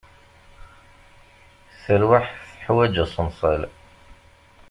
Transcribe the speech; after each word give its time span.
Talwaḥt 1.83 2.35
teḥwaǧ 2.49 2.95
aṣenṣal. 3.05 3.61